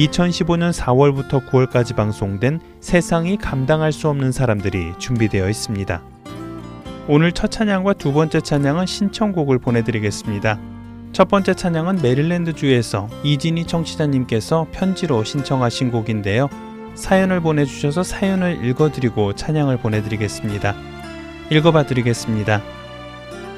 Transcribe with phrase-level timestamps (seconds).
[0.00, 6.02] 2015년 4월부터 9월까지 방송된 세상이 감당할 수 없는 사람들이 준비되어 있습니다.
[7.08, 10.58] 오늘 첫 찬양과 두 번째 찬양은 신청곡을 보내드리겠습니다.
[11.12, 16.48] 첫 번째 찬양은 메릴랜드주에서 이진희 청취자님께서 편지로 신청하신 곡인데요.
[16.94, 20.74] 사연을 보내주셔서 사연을 읽어드리고 찬양을 보내드리겠습니다.
[21.50, 22.62] 읽어봐 드리겠습니다.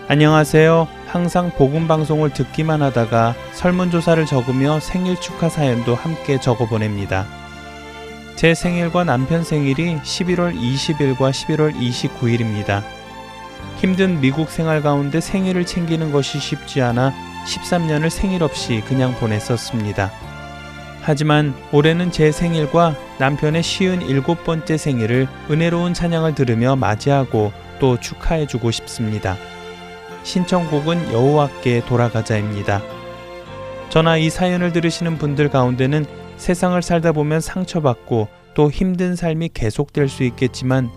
[0.09, 1.02] 안녕하세요.
[1.13, 7.27] 항상 복음 방송을 듣기만 하다가 설문조사를 적으며 생일 축하 사연도 함께 적어 보냅니다.
[8.35, 12.83] 제 생일과 남편 생일이 11월 20일과 11월 29일입니다.
[13.77, 17.13] 힘든 미국 생활 가운데 생일을 챙기는 것이 쉽지 않아
[17.45, 20.11] 13년을 생일 없이 그냥 보냈었습니다.
[21.03, 28.71] 하지만 올해는 제 생일과 남편의 쉬운 일곱 번째 생일을 은혜로운 찬양을 들으며 맞이하고 또 축하해주고
[28.71, 29.37] 싶습니다.
[30.23, 32.83] 신청곡은 여호와께 돌아가자입니다.
[33.91, 36.07] 저나 이 사연을 들으시는 분들 가운데는
[36.37, 40.91] 세상을 살다 보면 상처받고 또 힘든 삶이 계속될 수 있겠지만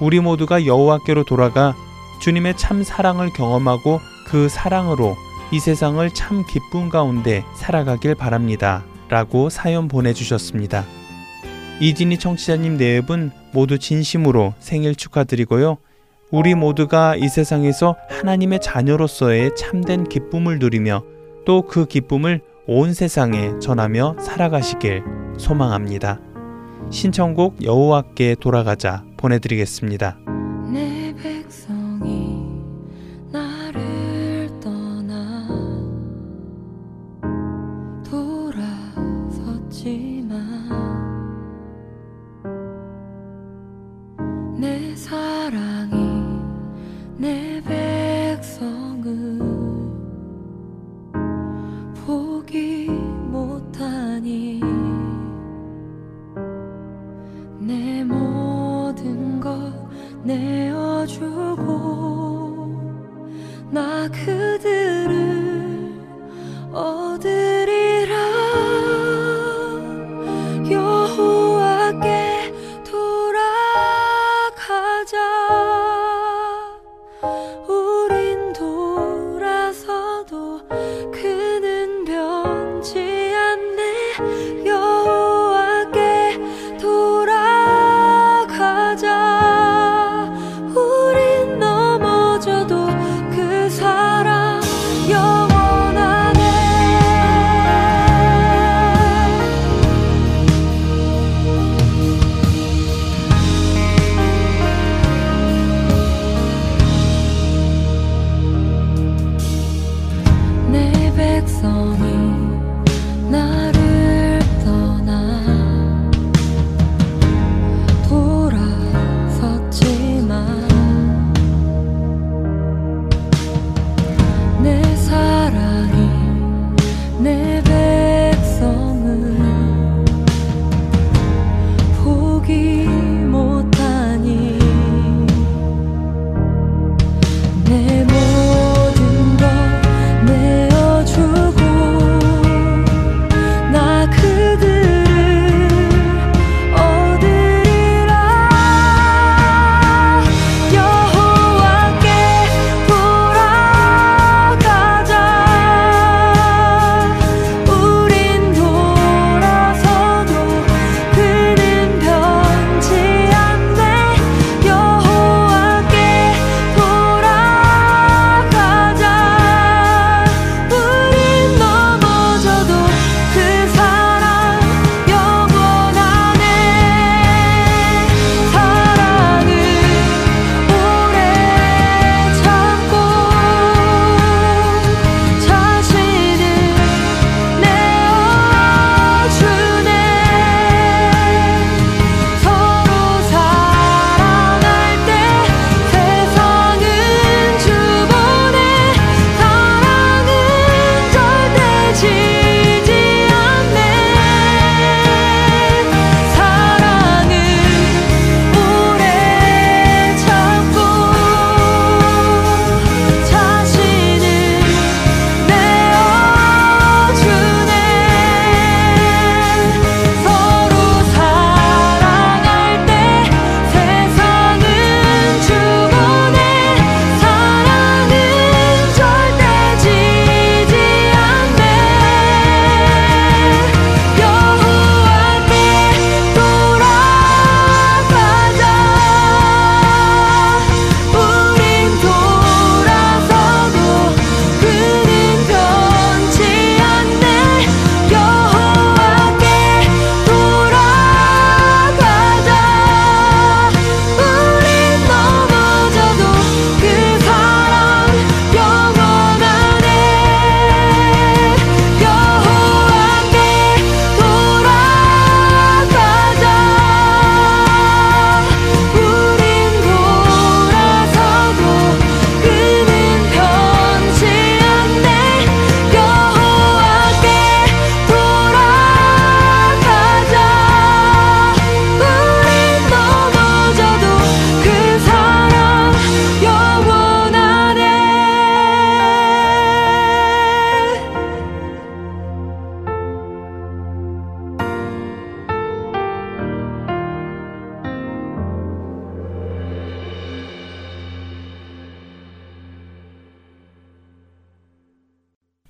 [0.00, 1.74] 우리 모두가 여호와께로 돌아가
[2.20, 5.16] 주님의 참 사랑을 경험하고 그 사랑으로
[5.52, 8.84] 이 세상을 참 기쁨 가운데 살아가길 바랍니다.
[9.08, 10.84] 라고 사연 보내주셨습니다.
[11.80, 15.78] 이진희 청취자님 네 분 모두 진심으로 생일 축하드리고요.
[16.30, 21.02] 우리 모두가 이 세상에서 하나님의 자녀로서의 참된 기쁨을 누리며
[21.46, 25.02] 또 그 기쁨을 온 세상에 전하며 살아가시길
[25.38, 26.20] 소망합니다.
[26.90, 30.27] 신청곡 여호와께 돌아가자 보내드리겠습니다.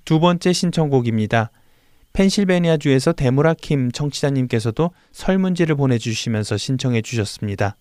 [0.09, 1.51] 두 번째 신청곡입니다.
[2.13, 7.75] 펜실베니아주에서 데모라킴 청취자님께서도 설문지를 보내주시면서 신청해 주셨습니다.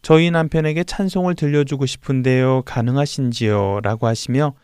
[0.00, 2.62] 저희 남편에게 찬송을 들려주고 싶은데요.
[2.66, 3.80] 가능하신지요?
[3.82, 4.54] 라고 하시며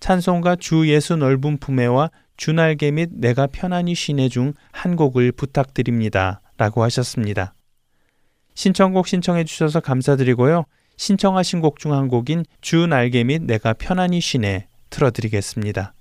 [0.00, 6.40] 찬송가 주 예수 넓은 품에와 주날개 및 내가 편안히 쉬네 중 한 곡을 부탁드립니다.
[6.56, 7.52] 라고 하셨습니다.
[8.54, 10.64] 신청곡 신청해 주셔서 감사드리고요.
[10.96, 15.92] 신청하신 곡 중 한 곡인 주 날개 및 내가 편안히 쉬네 틀어드리겠습니다.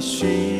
[0.00, 0.59] 也许。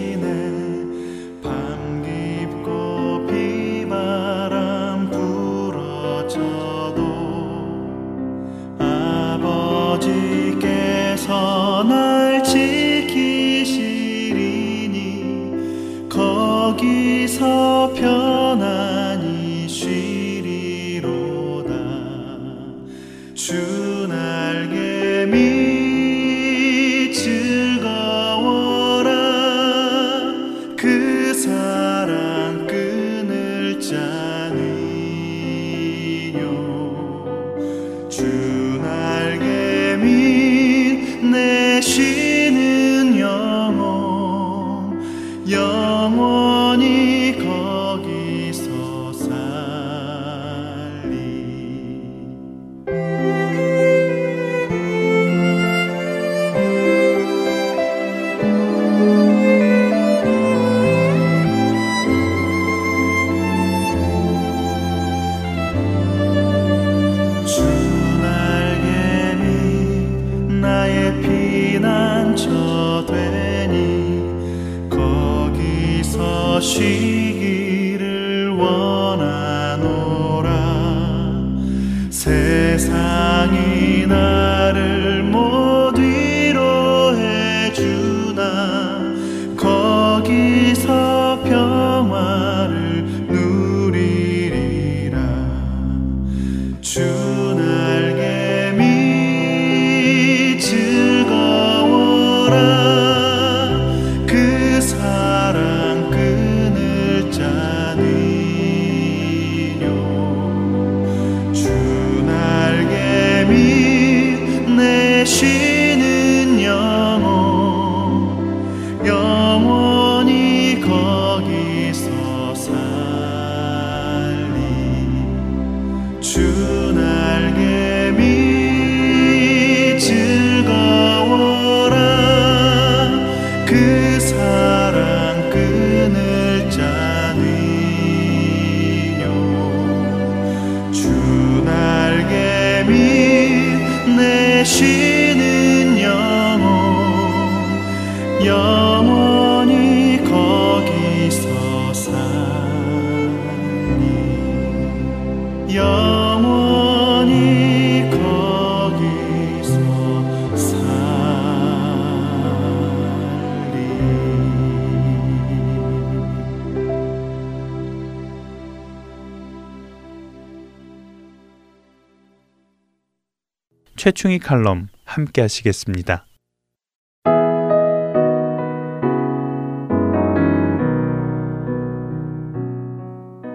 [174.00, 176.24] 최충희 칼럼 함께 하시겠습니다.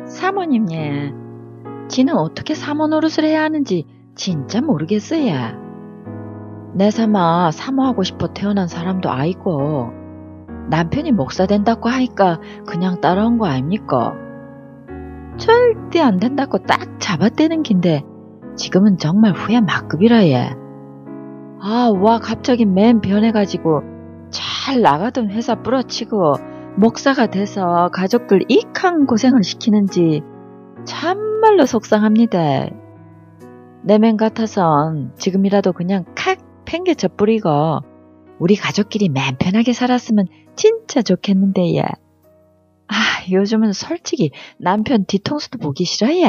[0.07, 1.11] 사모님, 예.
[1.87, 5.33] 지는 어떻게 사모 노릇을 해야 하는지 진짜 모르겠어요.
[6.75, 9.89] 내 삼아 사모하고 싶어 태어난 사람도 아니고
[10.69, 14.13] 남편이 목사 된다고 하니까 그냥 따라온 거 아닙니까?
[15.37, 18.03] 절대 안 된다고 딱 잡아떼는 긴데
[18.55, 20.55] 지금은 정말 후회 막급이라 예.
[21.61, 23.81] 아, 와 갑자기 맨 변해가지고
[24.29, 26.35] 잘 나가던 회사 뿌러치고
[26.75, 30.21] 목사가 돼서 가족들 이칸 고생을 시키는지
[30.85, 32.69] 참말로 속상합니다.
[33.83, 37.79] 내맨 같아선 지금이라도 그냥 칵 팽개쳐 뿌리고
[38.39, 41.81] 우리 가족끼리 맨 편하게 살았으면 진짜 좋겠는데 예.
[42.87, 42.95] 아,
[43.31, 46.27] 요즘은 솔직히 남편 뒤통수도 보기 싫어요.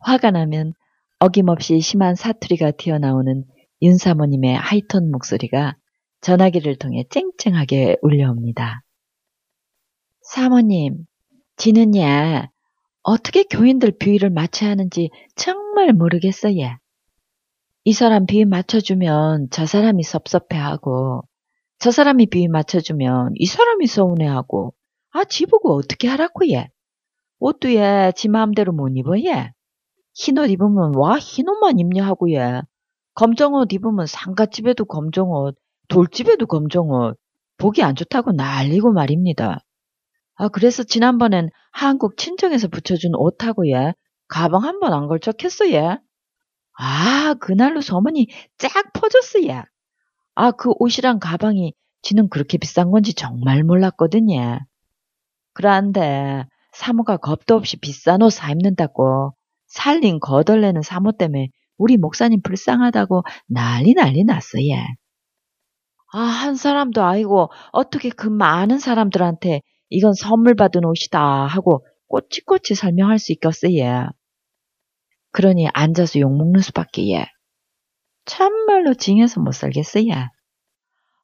[0.00, 0.72] 화가 나면
[1.18, 3.44] 어김없이 심한 사투리가 튀어나오는
[3.82, 5.76] 윤 사모님의 하이톤 목소리가
[6.20, 8.82] 전화기를 통해 쨍쨍하게 울려옵니다.
[10.22, 11.04] 사모님,
[11.56, 12.48] 지는야
[13.02, 16.78] 어떻게 교인들 비위를 맞춰야 하는지 정말 모르겠어요.
[17.84, 21.22] 이 사람 비위 맞춰주면 저 사람이 섭섭해하고
[21.80, 24.74] 저 사람이 비위 맞춰주면 이 사람이 서운해하고
[25.10, 26.70] 아 지보고 어떻게 하라고 얘.
[27.42, 29.52] 옷도 얘지 마음대로 못 입어 얘.
[30.14, 32.62] 흰옷 입으면 와 흰 옷만 입냐 하고 얘.
[33.14, 35.56] 검정 옷 입으면 상가집에도 검정 옷,
[35.88, 37.18] 돌집에도 검정 옷.
[37.58, 39.60] 보기 안 좋다고 난리고 말입니다.
[40.36, 43.94] 아 그래서 지난번엔 한국 친정에서 붙여준 옷하고 얘
[44.28, 45.98] 가방 한 번 안 걸쳤겠어 얘.
[46.78, 49.62] 아 그날로 소문이 쫙 퍼졌어 얘.
[50.34, 54.60] 아그 옷이랑 가방이 지는 그렇게 비싼 건지 정말 몰랐거든요.
[55.54, 59.34] 그런데 사모가 겁도 없이 비싼 옷 사 입는다고
[59.66, 61.48] 살린 거덜내는 사모 때문에
[61.78, 64.84] 우리 목사님 불쌍하다고 난리 난리 났어 얘.
[66.12, 73.18] 아, 한 사람도 아니고 어떻게 그 많은 사람들한테 이건 선물 받은 옷이다 하고 꼬치꼬치 설명할
[73.18, 74.06] 수 있겠어 얘.
[75.32, 77.26] 그러니 앉아서 욕먹는 수밖에 얘.
[78.26, 80.28] 참말로 징해서 못 살겠어 얘.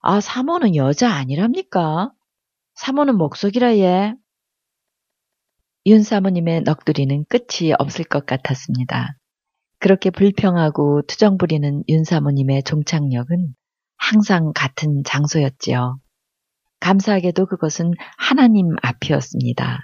[0.00, 2.10] 아, 사모는 여자 아니랍니까?
[2.74, 4.14] 사모는 목속이라 얘.
[5.88, 9.16] 윤 사모님의 넋두리는 끝이 없을 것 같았습니다.
[9.78, 13.54] 그렇게 불평하고 투정 부리는 윤 사모님의 종착역은
[13.96, 15.98] 항상 같은 장소였지요.
[16.80, 19.78] 감사하게도 그것은 하나님 앞이었습니다.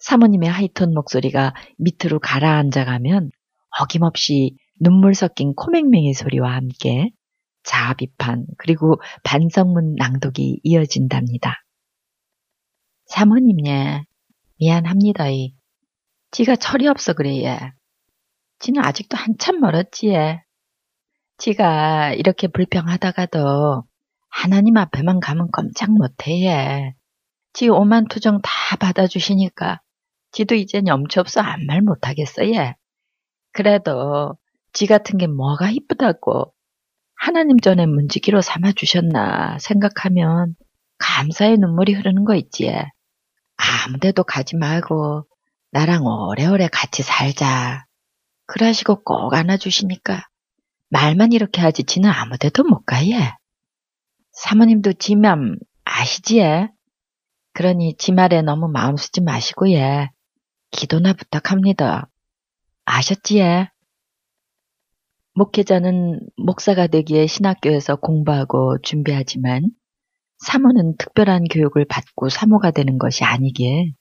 [0.00, 3.30] 사모님의 하이톤 목소리가 밑으로 가라앉아 가면
[3.80, 7.08] 어김없이 눈물 섞인 코맹맹이 소리와 함께
[7.62, 11.64] 자아 비판 그리고 반성문 낭독이 이어진답니다.
[13.06, 14.04] 사모님 예
[14.60, 15.54] 미안합니다 이
[16.30, 17.58] 지가 철이 없어 그래 예
[18.58, 20.42] 지는 아직도 한참 멀었지 예
[21.38, 23.84] 지가 이렇게 불평하다가도
[24.28, 26.94] 하나님 앞에만 가면 꼼짝 못해 예.
[27.52, 29.80] 지 오만 투정 다 받아주시니까
[30.30, 32.76] 지도 이젠 염치 없어 아무 말 못하겠어 예.
[33.52, 34.36] 그래도
[34.72, 36.52] 지 같은 게 뭐가 이쁘다고
[37.16, 40.54] 하나님 전에 문지기로 삼아주셨나 생각하면
[40.98, 42.70] 감사의 눈물이 흐르는 거 있지.
[43.60, 45.26] 아무데도 가지 말고
[45.72, 47.84] 나랑 오래오래 같이 살자.
[48.46, 50.26] 그러시고 꼭 안아주시니까
[50.88, 53.34] 말만 이렇게 하지 지는 아무데도 못 가, 예.
[54.32, 56.68] 사모님도 지맘 아시지, 예?
[57.52, 60.10] 그러니 지 말에 너무 마음 쓰지 마시고, 예.
[60.72, 62.08] 기도나 부탁합니다.
[62.84, 63.68] 아셨지, 예?
[65.34, 69.70] 목회자는 목사가 되기에 신학교에서 공부하고 준비하지만
[70.40, 73.92] 사모는 특별한 교육을 받고 사모가 되는 것이 아니기에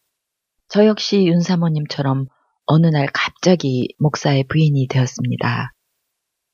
[0.70, 2.28] 저 역시 윤 사모님처럼
[2.66, 5.74] 어느 날 갑자기 목사의 부인이 되었습니다.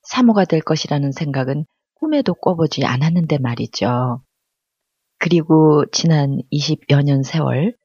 [0.03, 1.65] 사모가 될 것이라는 생각은
[1.95, 4.21] 꿈에도 꿔보지 않았는데 말이죠.
[5.19, 7.75] 그리고 지난 20여 년 세월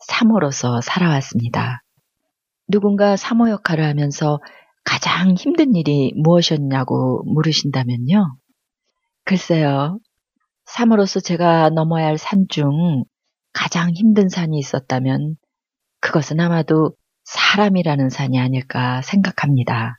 [0.00, 1.82] 사모로서 살아왔습니다.
[2.68, 4.40] 누군가 사모 역할을 하면서
[4.84, 8.36] 가장 힘든 일이 무엇이었냐고 물으신다면요.
[9.24, 9.98] 글쎄요.
[10.68, 13.04] 사모로서 제가 넘어야 할 산 중
[13.52, 15.36] 가장 힘든 산이 있었다면
[16.00, 16.94] 그것은 아마도
[17.24, 19.98] 사람이라는 산이 아닐까 생각합니다.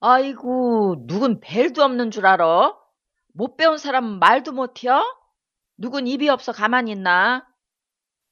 [0.00, 2.74] 아이고, 누군 벨도 없는 줄 알아?
[3.34, 5.02] 못 배운 사람은 말도 못해요?
[5.76, 7.44] 누군 입이 없어 가만히 있나?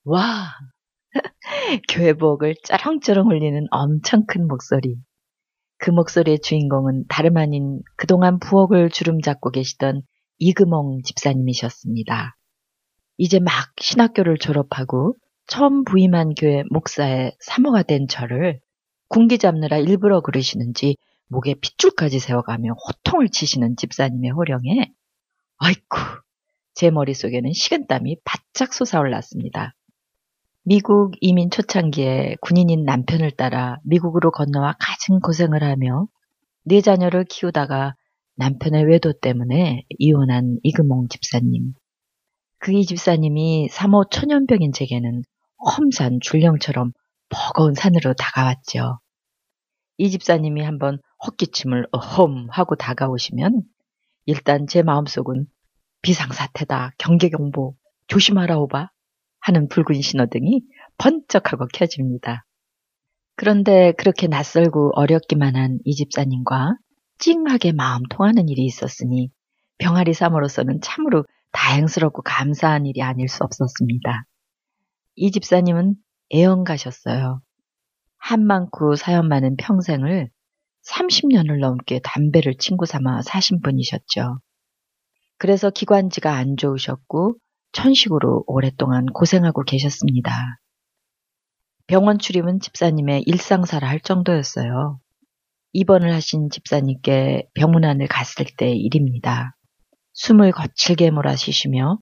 [0.04, 0.54] 와,
[1.90, 4.96] 교회복을 쩌렁쩌렁 울리는 엄청 큰 목소리.
[5.78, 10.02] 그 목소리의 주인공은 다름 아닌 그동안 부엌을 주름 잡고 계시던
[10.38, 12.36] 이금홍 집사님이셨습니다.
[13.16, 15.16] 이제 막 신학교를 졸업하고
[15.46, 18.60] 처음 부임한 교회 목사의 사모가 된 저를
[19.08, 20.96] 군기 잡느라 일부러 그러시는지
[21.28, 24.92] 목에 핏줄까지 세워가며 호통을 치시는 집사님의 호령에
[25.56, 25.98] 아이쿠
[26.74, 29.74] 제 머릿속에는 식은땀이 바짝 솟아올랐습니다.
[30.62, 36.06] 미국 이민 초창기에 군인인 남편을 따라 미국으로 건너와 가진 고생을 하며
[36.64, 37.94] 네 자녀를 키우다가
[38.38, 41.74] 남편의 외도 때문에 이혼한 이금홍 집사님.
[42.60, 45.22] 그 이 집사님이 사모 천연병인 제게는
[45.76, 46.92] 험산 줄령처럼
[47.30, 49.00] 버거운 산으로 다가왔죠.
[49.98, 53.62] 이 집사님이 한번 헛기침을 어험 하고 다가오시면
[54.26, 55.46] 일단 제 마음속은
[56.02, 57.74] 비상사태다, 경계경보,
[58.08, 58.90] 조심하라 오바
[59.40, 60.62] 하는 붉은 신호등이
[60.98, 62.44] 번쩍하고 켜집니다.
[63.36, 66.76] 그런데 그렇게 낯설고 어렵기만 한 이 집사님과
[67.18, 69.30] 찡하게 마음 통하는 일이 있었으니
[69.78, 74.24] 병아리 삼으로서는 참으로 다행스럽고 감사한 일이 아닐 수 없었습니다.
[75.16, 75.96] 이 집사님은
[76.34, 77.40] 애연 가셨어요.
[78.18, 80.30] 한 많고 사연 많은 평생을
[80.86, 84.40] 30년을 넘게 담배를 친구 삼아 사신 분이셨죠.
[85.38, 87.36] 그래서 기관지가 안 좋으셨고
[87.72, 90.58] 천식으로 오랫동안 고생하고 계셨습니다.
[91.86, 95.00] 병원 출입은 집사님의 일상사라 할 정도였어요.
[95.72, 99.56] 입원을 하신 집사님께 병문안을 갔을 때 일입니다.
[100.14, 101.98] 숨을 거칠게 몰아쉬시며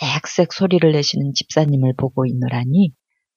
[0.00, 2.92] 쌕쌕 소리를 내시는 집사님을 보고 있노라니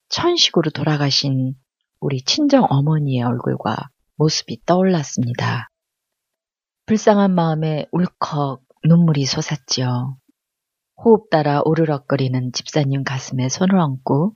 [0.09, 1.53] 천식으로 돌아가신
[1.99, 5.69] 우리 친정 어머니의 얼굴과 모습이 떠올랐습니다.
[6.87, 10.17] 불쌍한 마음에 울컥 눈물이 솟았지요.
[10.97, 14.35] 호흡 따라 오르럭거리는 집사님 가슴에 손을 얹고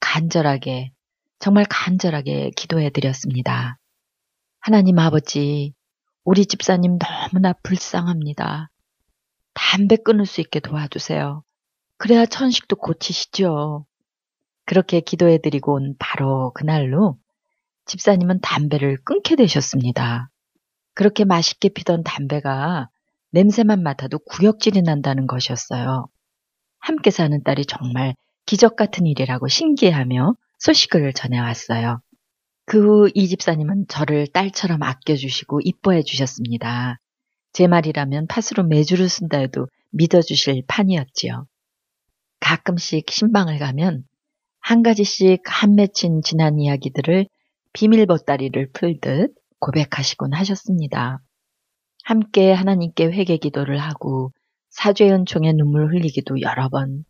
[0.00, 0.92] 간절하게,
[1.38, 3.78] 정말 간절하게 기도해 드렸습니다.
[4.64, 5.74] 하나님 아버지,
[6.22, 8.70] 우리 집사님 너무나 불쌍합니다.
[9.54, 11.42] 담배 끊을 수 있게 도와주세요.
[11.98, 13.84] 그래야 천식도 고치시죠.
[14.64, 17.18] 그렇게 기도해 드리고 온 바로 그날로
[17.86, 20.30] 집사님은 담배를 끊게 되셨습니다.
[20.94, 22.88] 그렇게 맛있게 피던 담배가
[23.32, 26.06] 냄새만 맡아도 구역질이 난다는 것이었어요.
[26.78, 28.14] 함께 사는 딸이 정말
[28.46, 32.00] 기적 같은 일이라고 신기해하며 소식을 전해왔어요.
[32.72, 36.98] 그후이 집사님은 저를 딸처럼 아껴주시고 이뻐해 주셨습니다.
[37.52, 41.46] 제 말이라면 팥으로 매주를 쓴다 해도 믿어주실 판이었지요.
[42.40, 44.04] 가끔씩 신방을 가면
[44.58, 47.26] 한 가지씩 한 맺힌 지난 이야기들을
[47.74, 51.20] 비밀 보따리를 풀듯 고백하시곤 하셨습니다.
[52.04, 54.32] 함께 하나님께 회개 기도를 하고
[54.70, 57.04] 사죄 은총에 눈물 흘리기도 여러 번.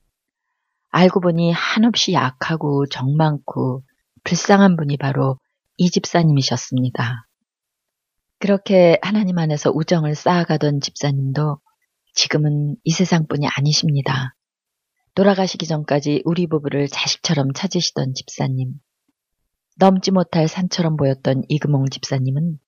[0.91, 3.85] 알고 보니 한없이 약하고 정 많고
[4.25, 5.39] 불쌍한 분이 바로
[5.83, 7.27] 이 집사님이셨습니다.
[8.39, 11.59] 그렇게 하나님 안에서 우정을 쌓아가던 집사님도
[12.15, 14.37] 지금은 이 세상뿐이 아니십니다.
[15.17, 18.75] 돌아가시기 전까지 우리 부부를 자식처럼 찾으시던 집사님.
[19.77, 22.61] 넘지 못할 산처럼 보였던 이금홍 집사님은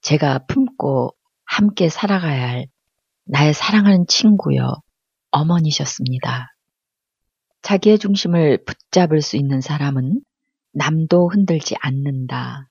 [0.00, 2.66] 제가 품고 함께 살아가야 할
[3.26, 4.74] 나의 사랑하는 친구여
[5.30, 6.48] 어머니셨습니다.
[7.62, 10.20] 자기의 중심을 붙잡을 수 있는 사람은
[10.76, 12.68] 남도 흔들지 않는다.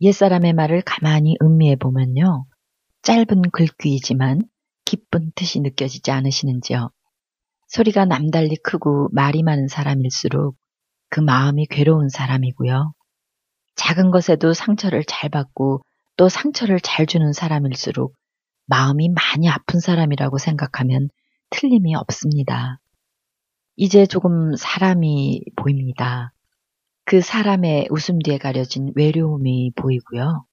[0.00, 2.46] 옛사람의 말을 가만히 음미해 보면요.
[3.02, 4.42] 짧은 글귀이지만
[4.84, 6.90] 기쁜 뜻이 느껴지지 않으시는지요.
[7.68, 10.56] 소리가 남달리 크고 말이 많은 사람일수록
[11.10, 12.92] 그 마음이 괴로운 사람이고요.
[13.76, 15.82] 작은 것에도 상처를 잘 받고
[16.16, 18.16] 또 상처를 잘 주는 사람일수록
[18.66, 21.08] 마음이 많이 아픈 사람이라고 생각하면
[21.50, 22.80] 틀림이 없습니다.
[23.76, 26.32] 이제 조금 사람이 보입니다.
[27.08, 30.44] 그 사람의 웃음 뒤에 가려진 외로움이 보이고요.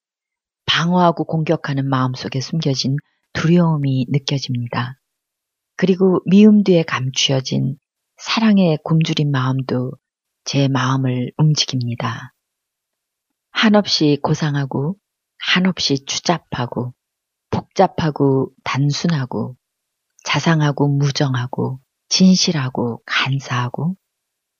[0.65, 2.95] 방어하고 공격하는 마음 속에 숨겨진
[3.33, 4.97] 두려움이 느껴집니다.
[5.75, 7.75] 그리고 미움 뒤에 감추어진
[8.15, 9.91] 사랑의 굶주린 마음도
[10.45, 12.33] 제 마음을 움직입니다.
[13.51, 14.95] 한없이 고상하고
[15.37, 16.93] 한없이 추잡하고
[17.49, 19.57] 복잡하고 단순하고
[20.23, 23.97] 자상하고 무정하고 진실하고 간사하고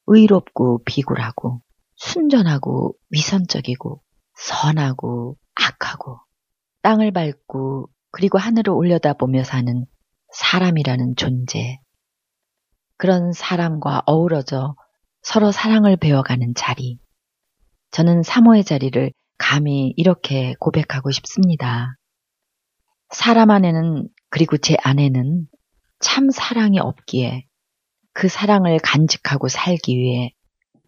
[0.08, 1.62] 의롭고 비굴하고
[1.96, 4.02] 순전하고 위선적이고
[4.36, 6.20] 선하고 악하고
[6.82, 9.86] 땅을 밟고 그리고 하늘을 올려다보며 사는
[10.32, 11.80] 사람이라는 존재.
[12.98, 14.76] 그런 사람과 어우러져
[15.22, 17.00] 서로 사랑을 배워가는 자리.
[17.92, 21.96] 저는 사모의 자리를 감히 이렇게 고백하고 싶습니다.
[23.10, 25.48] 사람 안에는 그리고 제 안에는
[26.00, 27.46] 참 사랑이 없기에
[28.14, 30.35] 그 사랑을 간직하고 살기 위해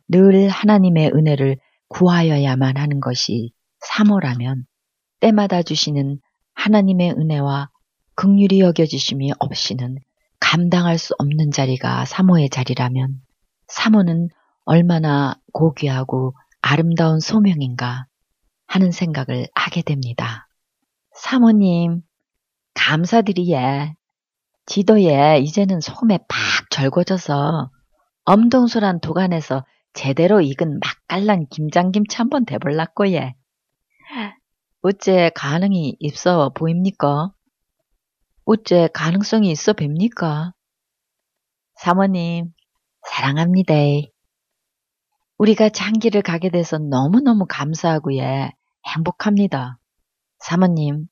[0.09, 1.57] 늘 하나님의 은혜를
[1.89, 4.65] 구하여야만 하는 것이 사모라면
[5.19, 6.19] 때마다 주시는
[6.53, 7.69] 하나님의 은혜와
[8.15, 9.97] 극률이 여겨지심이 없이는
[10.39, 13.21] 감당할 수 없는 자리가 사모의 자리라면
[13.67, 14.29] 사모는
[14.65, 18.05] 얼마나 고귀하고 아름다운 소명인가
[18.65, 20.47] 하는 생각을 하게 됩니다.
[21.13, 22.01] 사모님,
[22.73, 23.95] 감사드리예.
[24.65, 27.71] 지도에 이제는 소금에 팍 절궈져서
[28.25, 29.65] 엄동소란 도간에서
[29.97, 33.33] 제대로 익은 맛깔난 김장김치 한번 대볼라꼬 예.
[34.83, 37.31] 어째 가능이 있어 보입니까?
[38.45, 40.53] 어째 가능성이 있어 뵙니까?
[41.73, 42.53] 사모님,
[43.09, 43.73] 사랑합니다.
[45.39, 48.51] 우리가 장기를 가게 돼서 너무너무 감사하고 예,
[48.85, 49.79] 행복합니다.
[50.37, 51.07] 사모님,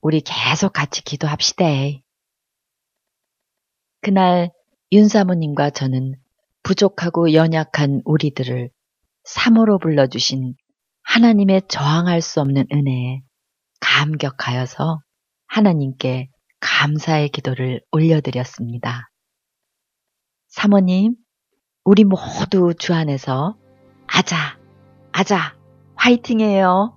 [0.00, 1.66] 우리 계속 같이 기도합시다.
[4.00, 4.50] 그날
[4.90, 6.16] 윤 사모님과 저는
[6.64, 8.70] 부족하고 연약한 우리들을
[9.22, 10.54] 사모로 불러주신
[11.04, 13.22] 하나님의 저항할 수 없는 은혜에
[13.80, 15.00] 감격하여서
[15.46, 16.28] 하나님께
[16.60, 19.10] 감사의 기도를 올려드렸습니다.
[20.48, 21.14] 사모님,
[21.84, 23.56] 우리 모두 주 안에서
[24.06, 24.58] 아자,
[25.12, 25.56] 아자,
[25.96, 26.96] 화이팅해요.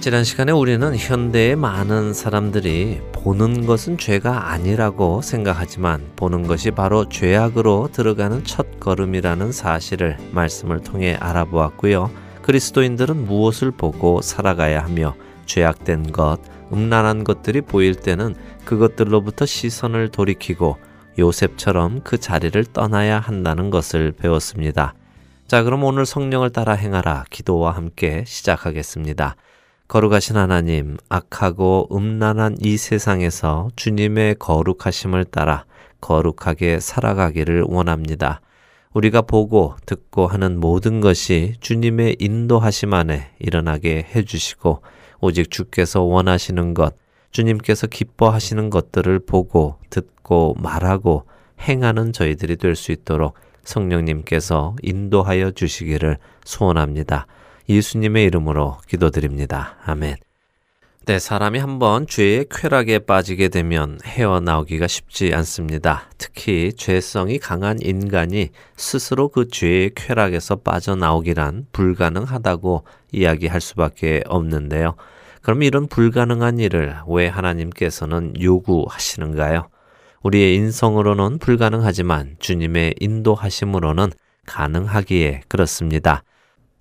[0.00, 7.90] 지난 시간에 우리는 현대의 많은 사람들이 보는 것은 죄가 아니라고 생각하지만 보는 것이 바로 죄악으로
[7.92, 12.10] 들어가는 첫 걸음이라는 사실을 말씀을 통해 알아보았고요.
[12.42, 15.14] 그리스도인들은 무엇을 보고 살아가야 하며
[15.46, 16.38] 죄악된 것,
[16.72, 20.76] 음란한 것들이 보일 때는 그것들로부터 시선을 돌이키고
[21.20, 24.94] 요셉처럼 그 자리를 떠나야 한다는 것을 배웠습니다.
[25.52, 29.36] 자, 그럼 오늘 성령을 따라 행하라 기도와 함께 시작하겠습니다.
[29.86, 35.66] 거룩하신 하나님, 악하고 음란한 이 세상에서 주님의 거룩하심을 따라
[36.00, 38.40] 거룩하게 살아가기를 원합니다.
[38.94, 44.80] 우리가 보고 듣고 하는 모든 것이 주님의 인도하심 안에 일어나게 해주시고,
[45.20, 46.94] 오직 주께서 원하시는 것,
[47.30, 51.26] 주님께서 기뻐하시는 것들을 보고 듣고 말하고
[51.60, 57.26] 행하는 저희들이 될 수 있도록 성령님께서 인도하여 주시기를 소원합니다.
[57.68, 59.76] 예수님의 이름으로 기도드립니다.
[59.84, 60.16] 아멘.
[61.04, 66.04] 네, 사람이 한번 죄의 쾌락에 빠지게 되면 헤어나오기가 쉽지 않습니다.
[66.16, 74.94] 특히 죄성이 강한 인간이 스스로 그 죄의 쾌락에서 빠져나오기란 불가능하다고 이야기할 수밖에 없는데요.
[75.40, 79.71] 그럼 이런 불가능한 일을 왜 하나님께서는 요구하시는가요?
[80.22, 84.10] 우리의 인성으로는 불가능하지만 주님의 인도하심으로는
[84.46, 86.22] 가능하기에 그렇습니다.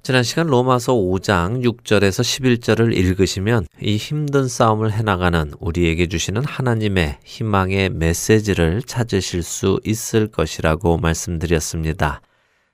[0.03, 7.89] 지난 시간 로마서 5장 6절에서 11절을 읽으시면 이 힘든 싸움을 해나가는 우리에게 주시는 하나님의 희망의
[7.91, 12.21] 메시지를 찾으실 수 있을 것이라고 말씀드렸습니다.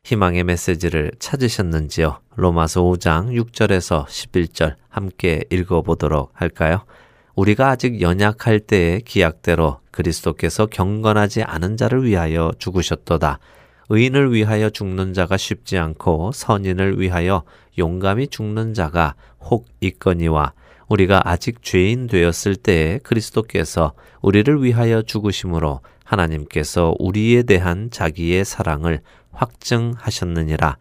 [0.06, 2.21] 희망의 메시지를 찾으셨는지요?
[2.38, 6.86] 로마서 5장 6절에서 11절 함께 읽어보도록 할까요?
[7.38, 13.38] 우리가 아직 연약할 때의 기약대로 그리스도께서 경건하지 않은 자를 위하여 죽으셨도다.
[13.89, 17.43] 의인을 위하여 죽는 자가 쉽지 않고 선인을 위하여
[17.78, 20.54] 용감히 죽는 자가 혹 있거니와
[20.89, 30.78] 우리가 아직 죄인 되었을 때에 그리스도께서 우리를 위하여 죽으심으로 하나님께서 우리에 대한 자기의 사랑을 확증하셨느니라.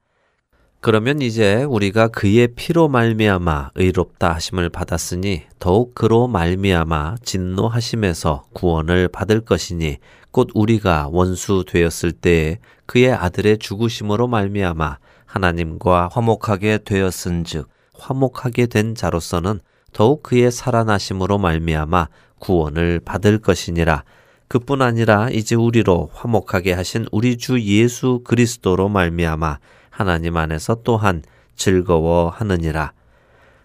[0.87, 9.41] 그러면 이제 우리가 그의 피로 말미암아 의롭다 하심을 받았으니 더욱 그로 말미암아 진노하심에서 구원을 받을
[9.41, 9.97] 것이니
[10.31, 17.69] 곧 우리가 원수 되었을 때에 그의 아들의 죽으심으로 말미암아 하나님과 화목하게 되었은즉
[17.99, 19.59] 화목하게 된 자로서는
[19.93, 22.07] 더욱 그의 살아나심으로 말미암아
[22.39, 24.05] 구원을 받을 것이니라.
[24.47, 29.59] 그뿐 아니라 이제 우리로 화목하게 하신 우리 주 예수 그리스도로 말미암아
[29.97, 31.23] 하나님 안에서 또한
[31.55, 32.93] 즐거워하느니라.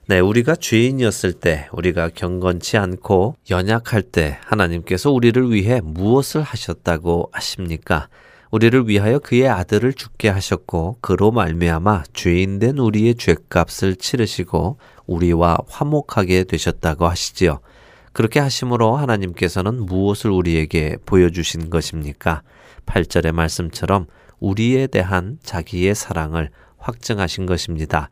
[0.08, 8.08] 네, 우리가 죄인이었을 때, 우리가 경건치 않고 연약할 때 하나님께서 우리를 위해 무엇을 하셨다고 하십니까?
[8.50, 14.78] 우리를 위하여 그의 아들을 죽게 하셨고 그로 말미암아 죄인된 우리의 죄값을 치르시고
[15.08, 17.60] 우리와 화목하게 되셨다고 하시지요.
[18.14, 22.42] 그렇게 하심으로 하나님께서는 무엇을 우리에게 보여주신 것입니까?
[22.86, 24.08] 8절의 말씀처럼
[24.42, 28.10] 우리에 대한 자기의 사랑을 확증하신 것입니다.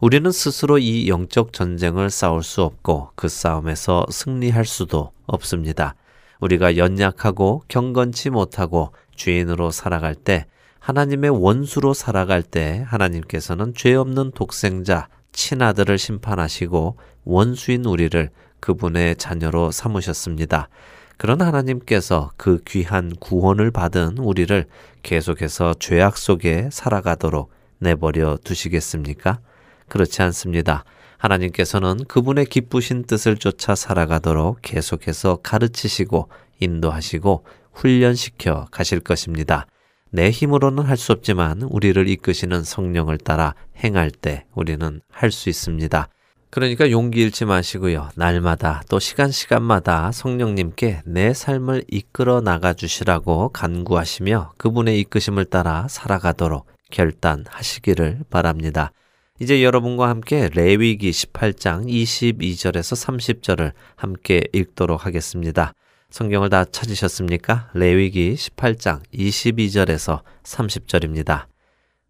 [0.00, 5.94] 우리는 스스로 이 영적 전쟁을 싸울 수 없고 그 싸움에서 승리할 수도 없습니다.
[6.40, 10.46] 우리가 연약하고 경건치 못하고 죄인으로 살아갈 때
[10.78, 20.68] 하나님의 원수로 살아갈 때 하나님께서는 죄 없는 독생자 친아들을 심판하시고 원수인 우리를 그분의 자녀로 삼으셨습니다.
[21.16, 24.66] 그런 하나님께서 그 귀한 구원을 받은 우리를
[25.02, 29.40] 계속해서 죄악 속에 살아가도록 내버려 두시겠습니까?
[29.88, 30.84] 그렇지 않습니다.
[31.18, 36.28] 하나님께서는 그분의 기쁘신 뜻을 쫓아 살아가도록 계속해서 가르치시고
[36.60, 39.66] 인도하시고 훈련시켜 가실 것입니다.
[40.10, 46.08] 내 힘으로는 할 수 없지만 우리를 이끄시는 성령을 따라 행할 때 우리는 할 수 있습니다.
[46.54, 48.10] 그러니까 용기 잃지 마시고요.
[48.14, 56.68] 날마다 또 시간 시간마다 성령님께 내 삶을 이끌어 나가 주시라고 간구하시며 그분의 이끄심을 따라 살아가도록
[56.92, 58.92] 결단하시기를 바랍니다.
[59.40, 65.72] 이제 여러분과 함께 레위기 18장 22절에서 30절을 함께 읽도록 하겠습니다.
[66.10, 67.70] 성경을 다 찾으셨습니까?
[67.74, 71.46] 레위기 18장 22절에서 30절입니다.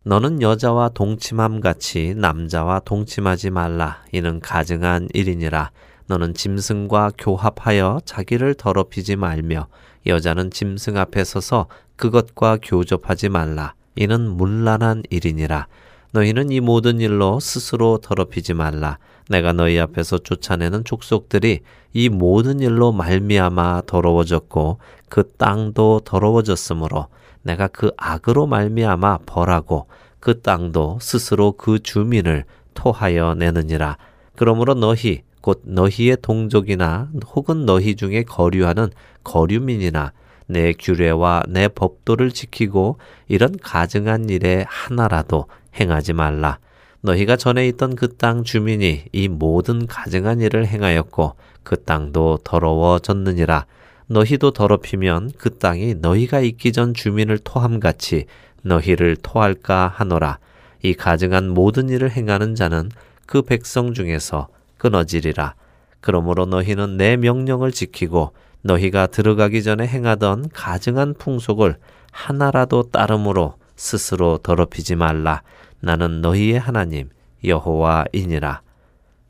[0.06, 4.02] 너는 여자와 동침함 같이 남자와 동침하지 말라.
[4.12, 5.70] 이는 가증한 일이니라.
[6.08, 9.66] 너는 짐승과 교합하여 자기를 더럽히지 말며
[10.06, 13.72] 여자는 짐승 앞에 서서 그것과 교접하지 말라.
[13.96, 15.68] 이는 문란한 일이니라.
[16.12, 18.98] 너희는 이 모든 일로 스스로 더럽히지 말라.
[19.30, 21.60] 내가 너희 앞에서 쫓아내는 족속들이
[21.94, 27.06] 이 모든 일로 말미암아 더러워졌고 그 땅도 더러워졌으므로
[27.44, 29.86] 내가 그 악으로 말미암아 벌하고
[30.18, 33.96] 그 땅도 스스로 그 주민을 토하여 내느니라.
[34.34, 38.90] 그러므로 너희 곧 너희의 동족이나 혹은 너희 중에 거류하는
[39.22, 40.12] 거류민이나
[40.46, 45.46] 내 규례와 내 법도를 지키고 이런 가증한 일에 하나라도
[45.78, 46.58] 행하지 말라.
[47.02, 53.66] 너희가 전에 있던 그 땅 주민이 이 모든 가증한 일을 행하였고 그 땅도 더러워졌느니라.
[54.06, 58.26] 너희도 더럽히면 그 땅이 너희가 있기 전 주민을 토함같이
[58.62, 60.38] 너희를 토할까 하노라.
[60.82, 62.90] 이 가증한 모든 일을 행하는 자는
[63.26, 65.54] 그 백성 중에서 끊어지리라.
[66.00, 68.32] 그러므로 너희는 내 명령을 지키고
[68.62, 71.76] 너희가 들어가기 전에 행하던 가증한 풍속을
[72.10, 75.42] 하나라도 따름으로 스스로 더럽히지 말라.
[75.80, 77.08] 나는 너희의 하나님
[77.42, 78.63] 여호와이니라.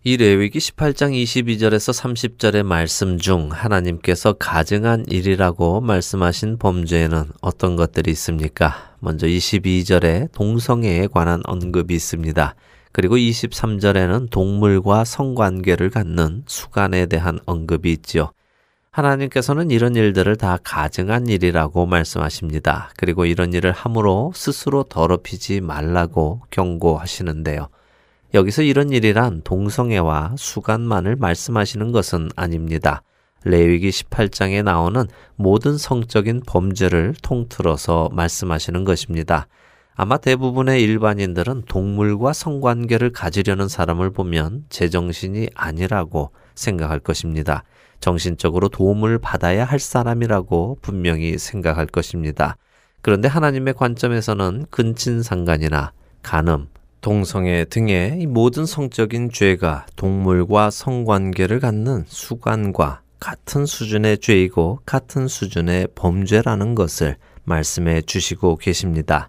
[0.07, 8.95] 이 레위기 18장 22절에서 30절의 말씀 중 하나님께서 가증한 일이라고 말씀하신 범죄에는 어떤 것들이 있습니까?
[8.99, 12.55] 먼저 22절에 동성애에 관한 언급이 있습니다.
[12.93, 18.31] 그리고 23절에는 동물과 성관계를 갖는 수간에 대한 언급이 있지요.
[18.91, 22.91] 하나님께서는 이런 일들을 다 가증한 일이라고 말씀하십니다.
[22.99, 27.71] 그리고 이런 일을 함으로 스스로 더럽히지 말라고 경고하시는데요.
[28.35, 33.03] 여기서 이런 일이란 동성애와 수간만을 말씀하시는 것은 아닙니다.
[33.45, 35.07] 레위기 18장에 나오는
[35.37, 39.47] 모든 성적인 범죄를 통틀어서 말씀하시는 것입니다.
[39.95, 47.63] 아마 대부분의 일반인들은 동물과 성관계를 가지려는 사람을 보면 제정신이 아니라고 생각할 것입니다.
[48.01, 52.57] 정신적으로 도움을 받아야 할 사람이라고 분명히 생각할 것입니다.
[53.01, 56.67] 그런데 하나님의 관점에서는 근친상간이나 간음,
[57.05, 66.75] 동성애 등의 모든 성적인 죄가 동물과 성관계를 갖는 수관과 같은 수준의 죄이고 같은 수준의 범죄라는
[66.75, 69.29] 것을 말씀해 주시고 계십니다.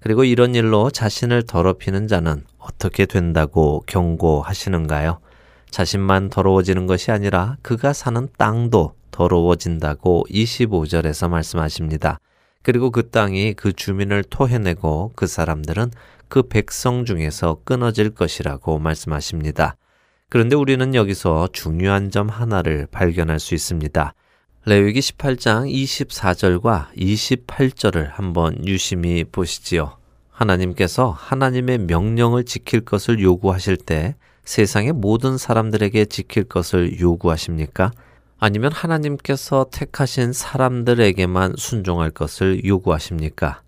[0.00, 5.18] 그리고 이런 일로 자신을 더럽히는 자는 어떻게 된다고 경고하시는가요?
[5.70, 12.20] 자신만 더러워지는 것이 아니라 그가 사는 땅도 더러워진다고 25절에서 말씀하십니다.
[12.62, 15.90] 그리고 그 땅이 그 주민을 토해내고 그 사람들은
[16.28, 19.76] 그 백성 중에서 끊어질 것이라고 말씀하십니다.
[20.28, 24.14] 그런데 우리는 여기서 중요한 점 하나를 발견할 수 있습니다.
[24.64, 29.96] 레위기 18장 24절과 28절을 한번 유심히 보시지요.
[30.30, 37.92] 하나님께서 하나님의 명령을 지킬 것을 요구하실 때 세상의 모든 사람들에게 지킬 것을 요구하십니까?
[38.38, 43.62] 아니면 하나님께서 택하신 사람들에게만 순종할 것을 요구하십니까?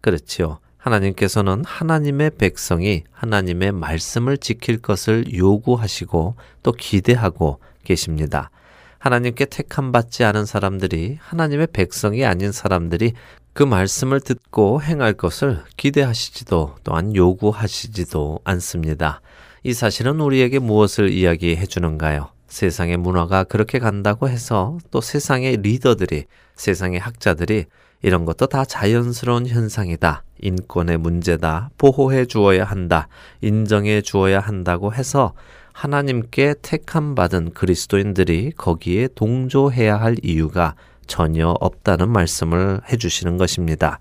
[0.00, 0.58] 그렇지요.
[0.80, 8.50] 하나님께서는 하나님의 백성이 하나님의 말씀을 지킬 것을 요구하시고 또 기대하고 계십니다.
[8.98, 13.12] 하나님께 택함 받지 않은 사람들이 하나님의 백성이 아닌 사람들이
[13.52, 19.20] 그 말씀을 듣고 행할 것을 기대하시지도 또한 요구하시지도 않습니다.
[19.62, 22.28] 이 사실은 우리에게 무엇을 이야기해 주는가요?
[22.48, 26.24] 세상의 문화가 그렇게 간다고 해서 또 세상의 리더들이,
[26.56, 27.66] 세상의 학자들이
[28.02, 30.24] 이런 것도 다 자연스러운 현상이다.
[30.40, 31.70] 인권의 문제다.
[31.76, 33.08] 보호해 주어야 한다.
[33.42, 35.34] 인정해 주어야 한다고 해서
[35.72, 40.74] 하나님께 택함 받은 그리스도인들이 거기에 동조해야 할 이유가
[41.06, 43.98] 전혀 없다는 말씀을 해 주시는 것입니다.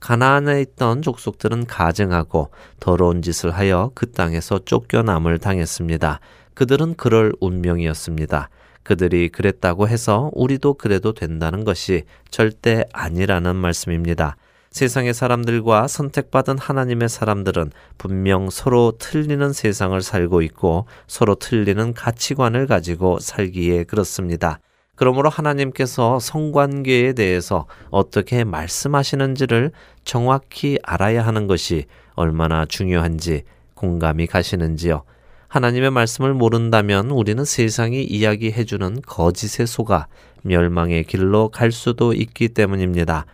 [0.00, 6.20] 가나안에 있던 족속들은 가증하고 더러운 짓을 하여 그 땅에서 쫓겨남을 당했습니다.
[6.54, 8.48] 그들은 그럴 운명이었습니다.
[8.86, 14.36] 그들이 그랬다고 해서 우리도 그래도 된다는 것이 절대 아니라는 말씀입니다.
[14.70, 23.18] 세상의 사람들과 선택받은 하나님의 사람들은 분명 서로 틀리는 세상을 살고 있고 서로 틀리는 가치관을 가지고
[23.18, 24.60] 살기에 그렇습니다.
[24.94, 29.72] 그러므로 하나님께서 성관계에 대해서 어떻게 말씀하시는지를
[30.04, 33.42] 정확히 알아야 하는 것이 얼마나 중요한지
[33.74, 35.02] 공감이 가시는지요.
[35.48, 40.06] 하나님의 말씀을 모른다면 우리는 세상이 이야기해주는 거짓에 속아
[40.42, 43.26] 멸망의 길로 갈 수도 있기 때문입니다.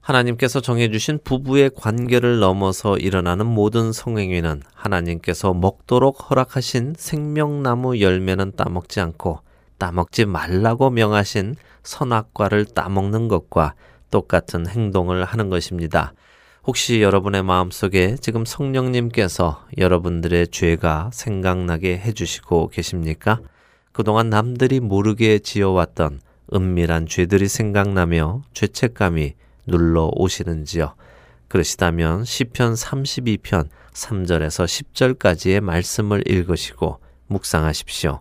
[0.00, 9.40] 하나님께서 정해주신 부부의 관계를 넘어서 일어나는 모든 성행위는 하나님께서 먹도록 허락하신 생명나무 열매는 따먹지 않고
[9.78, 11.54] 따먹지 말라고 명하신
[11.84, 13.74] 선악과를 따먹는 것과
[14.10, 16.12] 똑같은 행동을 하는 것입니다.
[16.64, 23.40] 혹시 여러분의 마음속에 지금 성령님께서 여러분들의 죄가 생각나게 해주시고 계십니까?
[23.90, 26.20] 그동안 남들이 모르게 지어왔던
[26.54, 29.34] 은밀한 죄들이 생각나며 죄책감이
[29.66, 30.94] 눌러 오시는지요.
[31.48, 38.20] 그러시다면 시편 32편 3절에서 10절까지의 말씀을 읽으시고 묵상하십시오.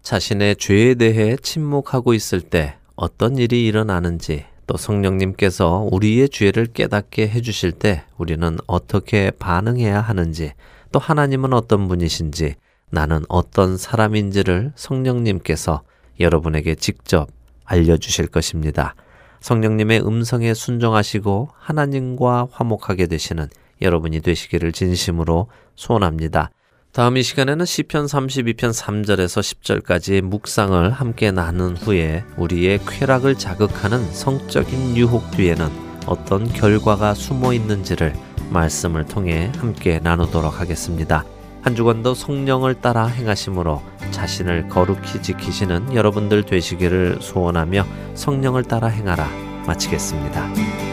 [0.00, 7.72] 자신의 죄에 대해 침묵하고 있을 때 어떤 일이 일어나는지 또 성령님께서 우리의 죄를 깨닫게 해주실
[7.72, 10.52] 때 우리는 어떻게 반응해야 하는지
[10.92, 12.54] 또 하나님은 어떤 분이신지
[12.90, 15.82] 나는 어떤 사람인지를 성령님께서
[16.20, 17.28] 여러분에게 직접
[17.64, 18.94] 알려주실 것입니다.
[19.40, 23.48] 성령님의 음성에 순종하시고 하나님과 화목하게 되시는
[23.80, 26.50] 여러분이 되시기를 진심으로 소원합니다.
[26.92, 34.98] 다음 이 시간에는 시편 32편 3절에서 10절까지의 묵상을 함께 나눈 후에 우리의 쾌락을 자극하는 성적인
[34.98, 35.70] 유혹 뒤에는
[36.04, 38.12] 어떤 결과가 숨어 있는지를
[38.50, 41.24] 말씀을 통해 함께 나누도록 하겠습니다.
[41.62, 43.80] 한 주간도 성령을 따라 행하심으로
[44.10, 47.86] 자신을 거룩히 지키시는 여러분들 되시기를 소원하며
[48.16, 49.30] 성령을 따라 행하라
[49.66, 50.91] 마치겠습니다.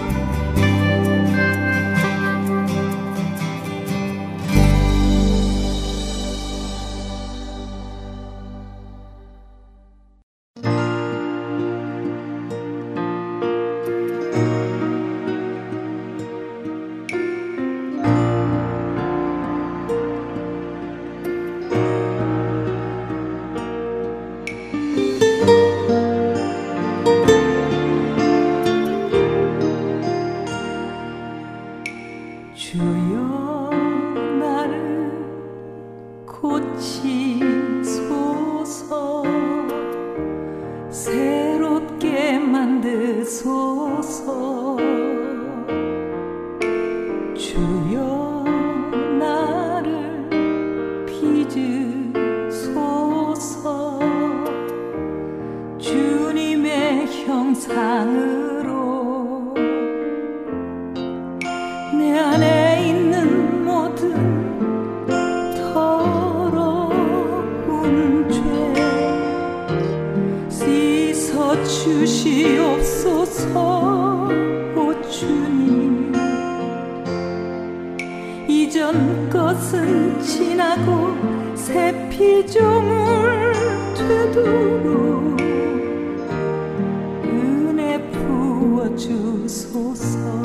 [88.99, 90.38] 주소서.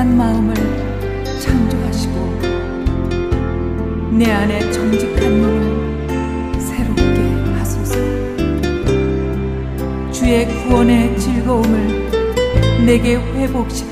[0.00, 0.54] 건강한 마음을
[1.40, 2.14] 창조하시고
[4.12, 7.02] 내 안에 정직한 몸을 새롭게
[7.58, 7.96] 하소서.
[10.10, 12.10] 주의 구원의 즐거움을
[12.86, 13.89] 내게 회복시켜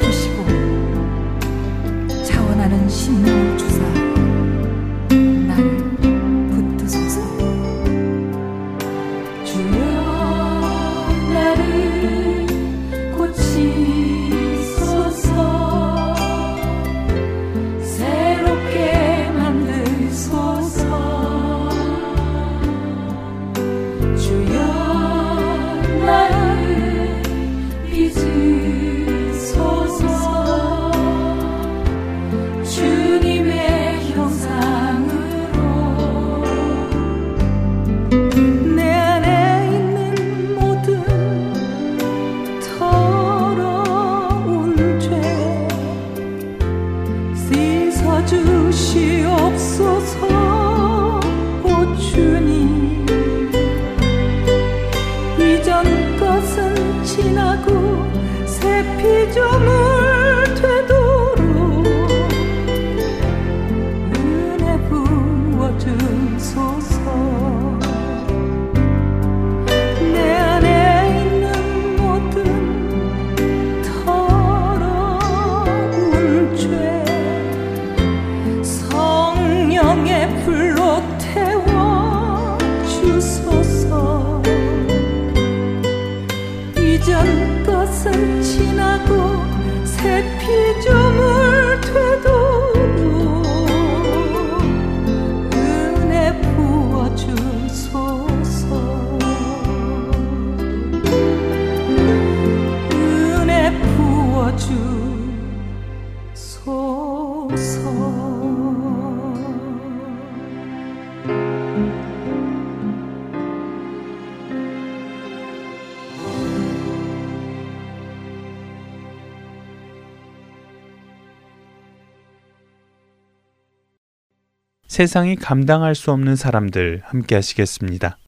[124.98, 128.18] 세상이 감당할 수 없는 사람들 함께 하시겠습니다.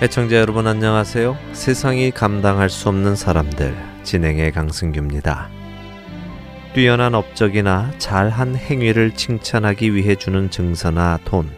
[0.00, 1.36] 애청자 여러분 안녕하세요.
[1.52, 5.50] 세상이 감당할 수 없는 사람들 진행의 강승규입니다.
[6.72, 11.50] 뛰어난 업적이나 잘한 행위를 칭찬하기 위해 주는 증서나 돈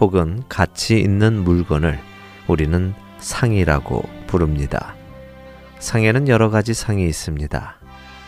[0.00, 1.98] 혹은 가치 있는 물건을
[2.46, 4.97] 우리는 상이라고 부릅니다.
[5.78, 7.76] 상에는 여러 가지 상이 있습니다.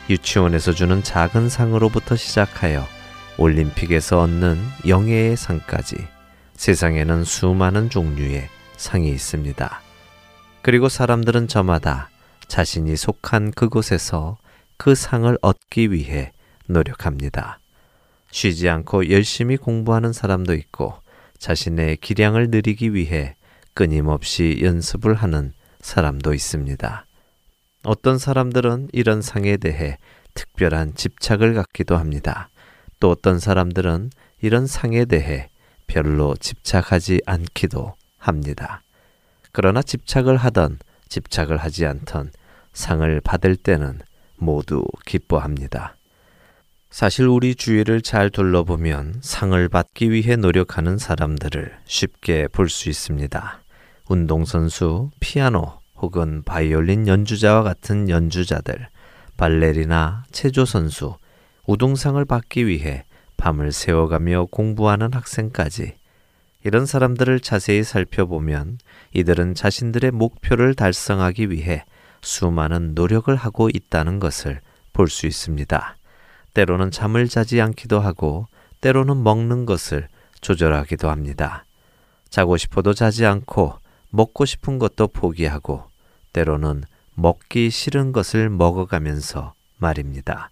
[0.09, 2.87] 유치원에서 주는 작은 상으로부터 시작하여
[3.39, 5.97] 올림픽에서 얻는 영예의 상까지
[6.55, 9.81] 세상에는 수많은 종류의 상이 있습니다.
[10.63, 12.11] 그리고 사람들은 저마다
[12.49, 14.37] 자신이 속한 그곳에서
[14.77, 16.33] 그 상을 얻기 위해
[16.67, 17.61] 노력합니다.
[18.31, 20.95] 쉬지 않고 열심히 공부하는 사람도 있고
[21.39, 23.35] 자신의 기량을 늘리기 위해
[23.75, 27.07] 끊임없이 연습을 하는 사람도 있습니다.
[27.83, 29.99] 어떤 사람들은 이런 상에 대해
[30.35, 32.51] 특별한 집착을 갖기도 합니다.
[32.99, 34.11] 또 어떤 사람들은
[34.43, 35.49] 이런 상에 대해
[35.87, 38.83] 별로 집착하지 않기도 합니다.
[39.53, 40.79] 그러나 집착을 하던
[41.09, 42.31] 집착을 하지 않던
[42.73, 44.01] 상을 받을 때는
[44.37, 45.97] 모두 기뻐합니다.
[46.91, 53.63] 사실 우리 주위를 잘 둘러보면 상을 받기 위해 노력하는 사람들을 쉽게 볼 수 있습니다.
[54.09, 58.89] 운동선수, 피아노 혹은 바이올린 연주자와 같은 연주자들,
[59.37, 61.17] 발레리나, 체조 선수,
[61.67, 63.05] 우등상을 받기 위해
[63.37, 65.95] 밤을 새워가며 공부하는 학생까지
[66.65, 68.79] 이런 사람들을 자세히 살펴보면
[69.15, 71.85] 이들은 자신들의 목표를 달성하기 위해
[72.21, 74.61] 수많은 노력을 하고 있다는 것을
[74.93, 75.97] 볼 수 있습니다.
[76.53, 78.47] 때로는 잠을 자지 않기도 하고
[78.81, 80.09] 때로는 먹는 것을
[80.41, 81.65] 조절하기도 합니다.
[82.29, 83.75] 자고 싶어도 자지 않고
[84.11, 85.90] 먹고 싶은 것도 포기하고
[86.33, 90.51] 때로는 먹기 싫은 것을 먹어가면서 말입니다.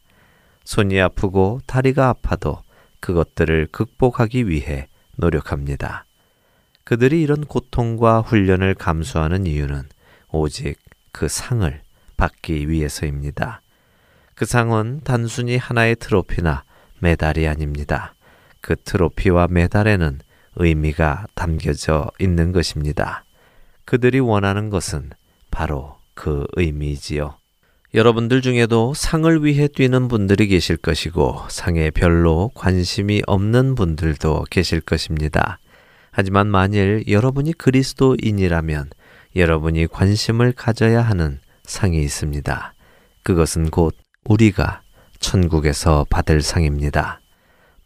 [0.64, 2.62] 손이 아프고 다리가 아파도
[3.00, 6.04] 그것들을 극복하기 위해 노력합니다.
[6.84, 9.82] 그들이 이런 고통과 훈련을 감수하는 이유는
[10.30, 10.78] 오직
[11.12, 11.80] 그 상을
[12.16, 13.62] 받기 위해서입니다.
[14.34, 16.64] 그 상은 단순히 하나의 트로피나
[17.00, 18.14] 메달이 아닙니다.
[18.60, 20.20] 그 트로피와 메달에는
[20.56, 23.24] 의미가 담겨져 있는 것입니다.
[23.84, 25.10] 그들이 원하는 것은
[25.59, 27.34] 바로 그 의미이지요.
[27.92, 35.59] 여러분들 중에도 상을 위해 뛰는 분들이 계실 것이고 상에 별로 관심이 없는 분들도 계실 것입니다.
[36.12, 38.90] 하지만 만일 여러분이 그리스도인이라면
[39.34, 42.74] 여러분이 관심을 가져야 하는 상이 있습니다.
[43.24, 43.96] 그것은 곧
[44.26, 44.82] 우리가
[45.18, 47.20] 천국에서 받을 상입니다.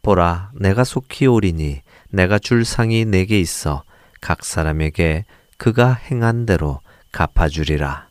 [0.03, 3.83] 보라, 내가 속히 오리니 내가 줄 상이 내게 있어
[4.21, 5.25] 각 사람에게
[5.57, 6.82] 그가 행한 대로
[7.13, 8.09] 갚아주리라.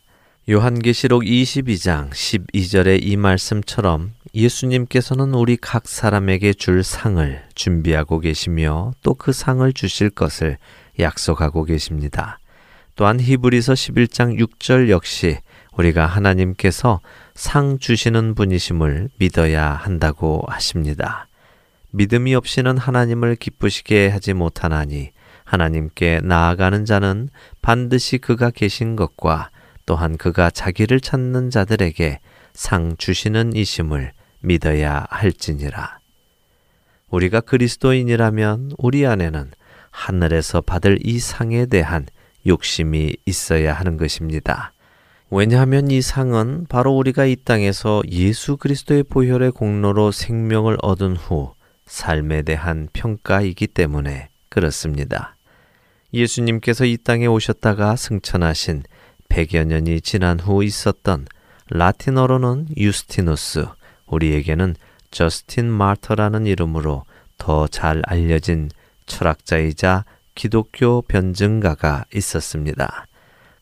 [0.48, 9.32] 요한계시록 22장 12절의 이 말씀처럼 예수님께서는 우리 각 사람에게 줄 상을 준비하고 계시며 또 그
[9.32, 10.56] 상을 주실 것을
[10.98, 12.38] 약속하고 계십니다.
[12.96, 15.38] 또한 히브리서 11장 6절 역시
[15.76, 17.00] 우리가 하나님께서
[17.34, 21.26] 상 주시는 분이심을 믿어야 한다고 하십니다.
[21.92, 25.12] 믿음이 없이는 하나님을 기쁘시게 하지 못하나니
[25.52, 27.28] 하나님께 나아가는 자는
[27.60, 29.50] 반드시 그가 계신 것과
[29.84, 32.20] 또한 그가 자기를 찾는 자들에게
[32.54, 35.98] 상 주시는 이심을 믿어야 할지니라.
[37.10, 39.50] 우리가 그리스도인이라면 우리 안에는
[39.90, 42.06] 하늘에서 받을 이 상에 대한
[42.46, 44.72] 욕심이 있어야 하는 것입니다.
[45.30, 51.52] 왜냐하면 이 상은 바로 우리가 이 땅에서 예수 그리스도의 보혈의 공로로 생명을 얻은 후
[51.84, 55.36] 삶에 대한 평가이기 때문에 그렇습니다.
[56.12, 58.82] 예수님께서 이 땅에 오셨다가 승천하신
[59.28, 61.26] 100여 년이 지난 후 있었던
[61.70, 63.66] 라틴어로는 유스티누스,
[64.06, 64.76] 우리에게는
[65.10, 67.04] 저스틴 마터라는 이름으로
[67.38, 68.70] 더 잘 알려진
[69.06, 70.04] 철학자이자
[70.34, 73.06] 기독교 변증가가 있었습니다.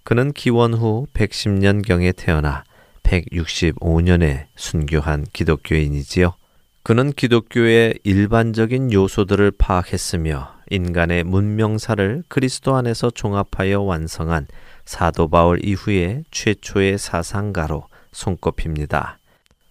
[0.03, 2.65] 그는 기원 후 110년경에 태어나
[3.03, 6.35] 165년에 순교한 기독교인이지요.
[6.83, 14.47] 그는 기독교의 일반적인 요소들을 파악했으며 인간의 문명사를 그리스도 안에서 종합하여 완성한
[14.85, 19.19] 사도 바울 이후에 최초의 사상가로 손꼽힙니다.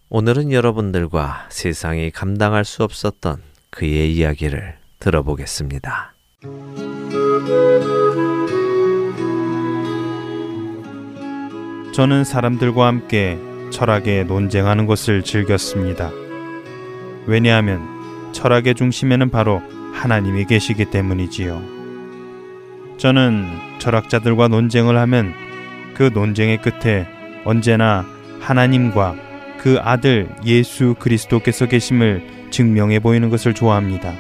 [0.10, 6.14] 오늘은 여러분들과 세상이 감당할 수 없었던 그의 이야기를 들어보겠습니다.
[11.94, 13.38] 저는 사람들과 함께
[13.72, 16.12] 철학에 논쟁하는 것을 즐겼습니다.
[17.26, 19.62] 왜냐하면 철학의 중심에는 바로
[19.94, 21.62] 하나님이 계시기 때문이지요.
[22.98, 23.48] 저는
[23.80, 25.34] 철학자들과 논쟁을 하면
[25.94, 27.08] 그 논쟁의 끝에
[27.46, 28.06] 언제나
[28.40, 29.16] 하나님과
[29.58, 34.14] 그 아들 예수 그리스도께서 계심을 증명해 보이는 것을 좋아합니다.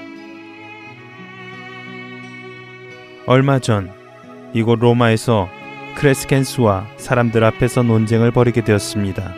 [3.25, 3.91] 얼마 전
[4.53, 5.49] 이곳 로마에서
[5.95, 9.33] 크레스켄스와 사람들 앞에서 논쟁을 벌이게 되었습니다.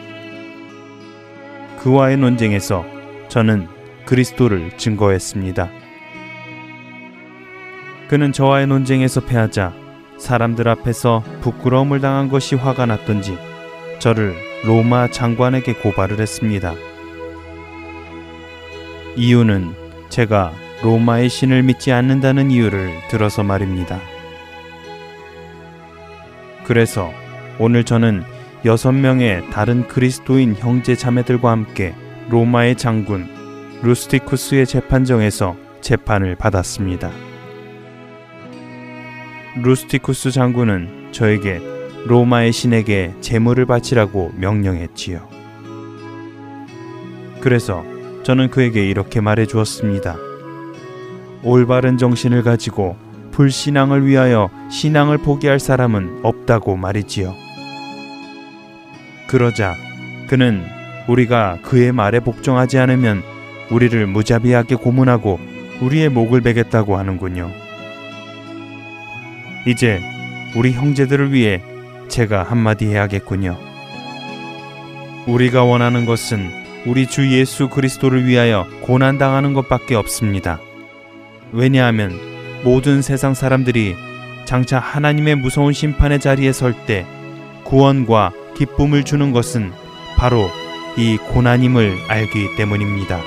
[1.80, 2.86] 그와의 논쟁에서
[3.28, 3.68] 저는
[4.06, 5.81] 그리스도를 증거했습니다.
[8.12, 9.72] 그는 저와의 논쟁에서 패하자
[10.18, 13.38] 사람들 앞에서 부끄러움을 당한 것이 화가 났던지
[14.00, 14.36] 저를
[14.66, 16.74] 로마 장관에게 고발을 했습니다.
[19.16, 19.74] 이유는
[20.10, 20.52] 제가
[20.84, 24.02] 로마의 신을 믿지 않는다는 이유를 들어서 말입니다.
[26.66, 27.14] 그래서
[27.60, 28.24] 오늘 저는
[28.66, 31.96] 여섯 명의 다른 그리스도인 형제 자매들과 함께
[32.30, 33.30] 로마의 장군
[33.84, 37.31] 루스티쿠스의 재판정에서 재판을 받았습니다.
[39.58, 41.62] 루스티쿠스 장군은 저에게
[42.06, 45.28] 로마의 신에게 제물을 바치라고 명령했지요.
[47.42, 47.84] 그래서
[48.24, 50.16] 저는 그에게 이렇게 말해 주었습니다.
[51.44, 52.96] 올바른 정신을 가지고
[53.32, 57.34] 불신앙을 위하여 신앙을 포기할 사람은 없다고 말이지요.
[59.28, 59.76] 그러자
[60.28, 60.64] 그는
[61.10, 63.22] 우리가 그의 말에 복종하지 않으면
[63.70, 65.40] 우리를 무자비하게 고문하고
[65.82, 67.71] 우리의 목을 베겠다고 하는군요.
[69.66, 70.02] 이제
[70.56, 71.62] 우리 형제들을 위해
[72.08, 73.58] 제가 한마디 해야겠군요.
[75.28, 76.50] 우리가 원하는 것은
[76.86, 80.60] 우리 주 예수 그리스도를 위하여 고난당하는 것밖에 없습니다.
[81.52, 82.20] 왜냐하면
[82.64, 83.96] 모든 세상 사람들이
[84.46, 87.06] 장차 하나님의 무서운 심판의 자리에 설 때
[87.64, 89.72] 구원과 기쁨을 주는 것은
[90.18, 90.50] 바로
[90.98, 93.20] 이 고난임을 알기 때문입니다.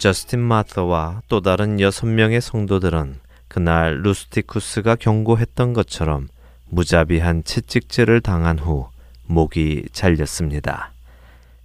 [0.00, 3.16] 저스틴 마터와 또 다른 여섯 명의 성도들은
[3.48, 6.28] 그날 루스티쿠스가 경고했던 것처럼
[6.70, 8.88] 무자비한 채찍질을 당한 후
[9.26, 10.92] 목이 잘렸습니다.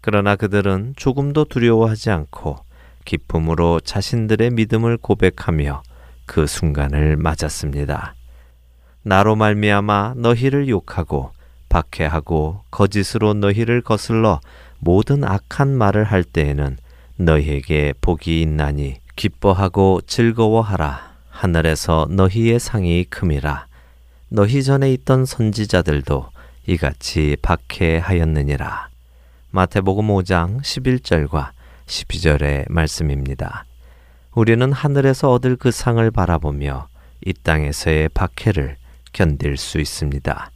[0.01, 2.57] 그러나 그들은 조금도 두려워하지 않고
[3.05, 5.81] 기쁨으로 자신들의 믿음을 고백하며
[6.25, 8.15] 그 순간을 맞았습니다.
[9.03, 11.31] 나로 말미암아 너희를 욕하고
[11.69, 14.41] 박해하고 거짓으로 너희를 거슬러
[14.79, 16.75] 모든 악한 말을 할 때에는
[17.18, 21.16] 너희에게 복이 있나니 기뻐하고 즐거워하라.
[21.30, 23.68] 하늘에서 너희의 상이 큼이라.
[24.30, 26.30] 너희 전에 있던 선지자들도
[26.68, 28.89] 이같이 박해하였느니라.
[29.51, 31.51] 마태복음 5장 11절과
[31.86, 33.66] 12절의 말씀입니다.
[34.34, 36.89] 우리는 하늘에서 얻을 그 상을 바라보며
[37.26, 38.76] 이 땅에서의 박해를
[39.13, 40.51] 견딜 수 있습니다.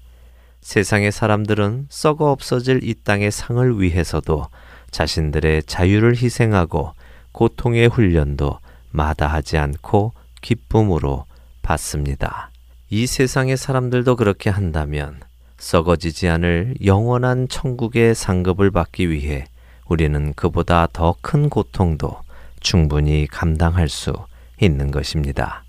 [0.60, 4.48] 세상의 사람들은 썩어 없어질 이 땅의 상을 위해서도
[4.92, 6.94] 자신들의 자유를 희생하고
[7.32, 8.60] 고통의 훈련도
[8.92, 11.26] 마다하지 않고 기쁨으로
[11.62, 12.52] 받습니다.
[12.90, 15.20] 이 세상의 사람들도 그렇게 한다면
[15.58, 19.46] 썩어지지 않을 영원한 천국의 상급을 받기 위해
[19.86, 22.22] 우리는 그보다 더 큰 고통도
[22.60, 24.14] 충분히 감당할 수
[24.62, 25.64] 있는 것입니다.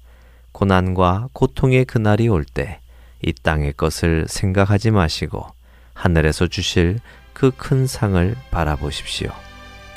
[0.53, 2.81] 고난과 고통의 그날이 올 때
[3.23, 5.47] 이 땅의 것을 생각하지 마시고
[5.93, 6.99] 하늘에서 주실
[7.41, 9.31] 그 큰 상을 바라보십시오.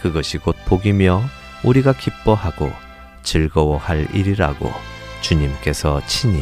[0.01, 1.21] 그것이 곧 복이며
[1.65, 2.71] 우리가 기뻐하고
[3.21, 4.71] 즐거워할 일이라고
[5.19, 6.41] 주님께서 친히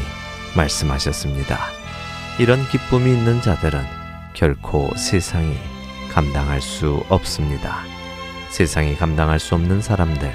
[0.55, 1.57] 말씀하셨습니다.
[2.37, 3.81] 이런 기쁨이 있는 자들은
[4.35, 5.57] 결코 세상이
[6.11, 7.77] 감당할 수 없습니다.
[8.51, 10.31] 세상이 감당할 수 없는 사람들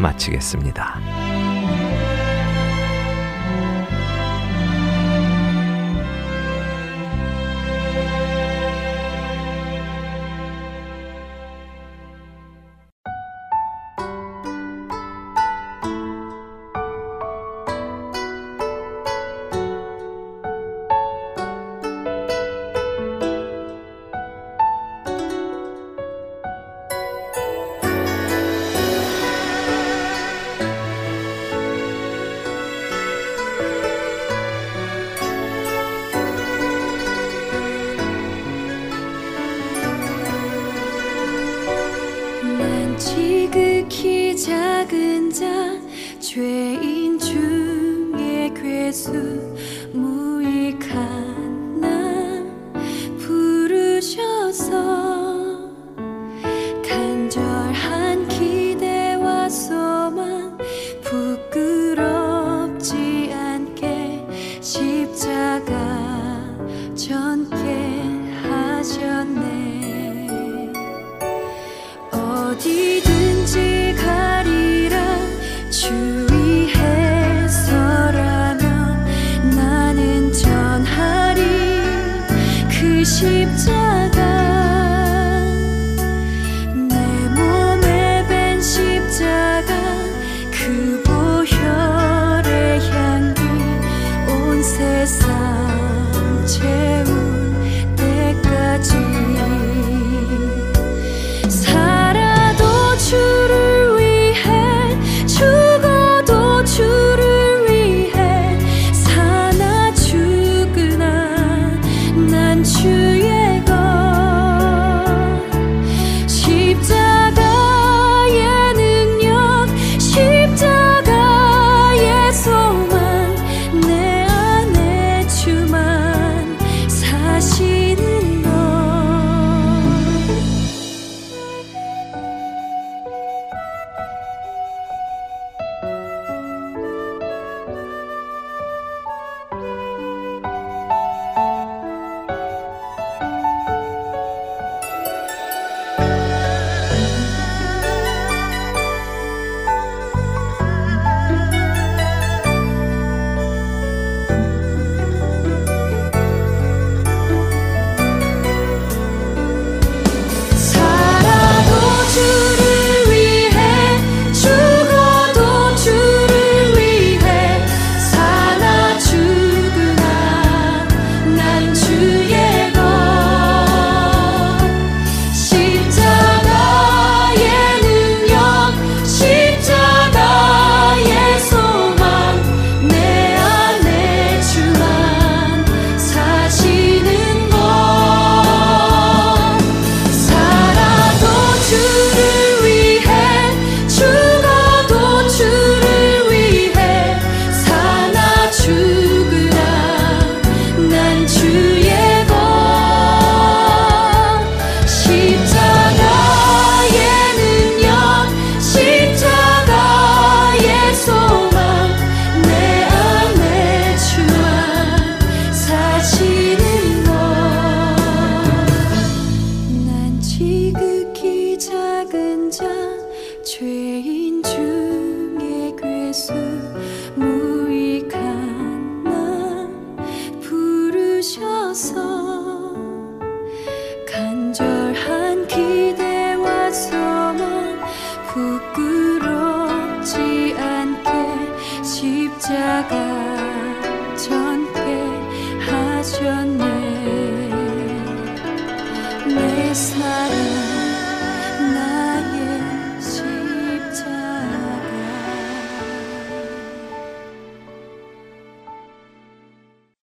[0.00, 1.37] 마치겠습니다.
[44.48, 45.44] 작은 자
[46.20, 49.12] 죄인 중에 괴수